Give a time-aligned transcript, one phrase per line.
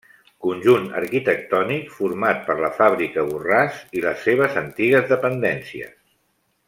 [0.43, 5.95] Conjunt arquitectònic format per la fàbrica Borràs i les seves antigues dependències.